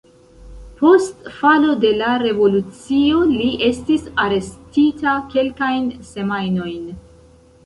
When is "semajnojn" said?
6.11-6.91